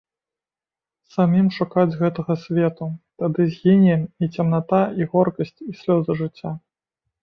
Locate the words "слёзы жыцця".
5.85-6.61